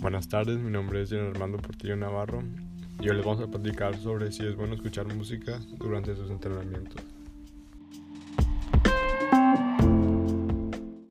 [0.00, 2.42] Buenas tardes, mi nombre es Armando Portillo Navarro
[3.00, 7.04] y hoy les vamos a platicar sobre si es bueno escuchar música durante sus entrenamientos.